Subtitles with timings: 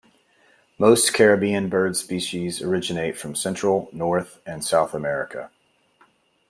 [0.79, 5.51] Most Caribbean bird species originate from Central, North and South America.